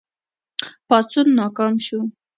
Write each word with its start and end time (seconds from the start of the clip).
پاڅون 0.87 1.27
ناکام 1.37 1.73
شو. 1.85 1.99